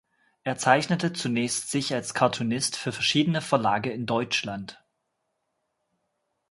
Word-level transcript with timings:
Er 0.43 0.57
zeichnete 0.57 1.13
zunächst 1.13 1.69
sich 1.69 1.93
als 1.93 2.15
Cartoonist 2.15 2.75
für 2.75 2.91
verschiedene 2.91 3.39
Verlage 3.39 3.91
in 3.91 4.07
Deutschland. 4.07 4.83